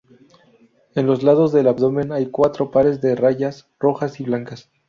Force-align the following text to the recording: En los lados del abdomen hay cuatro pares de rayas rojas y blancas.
En 0.95 1.05
los 1.05 1.21
lados 1.21 1.51
del 1.51 1.67
abdomen 1.67 2.11
hay 2.11 2.31
cuatro 2.31 2.71
pares 2.71 3.01
de 3.01 3.13
rayas 3.15 3.69
rojas 3.79 4.19
y 4.19 4.23
blancas. 4.23 4.71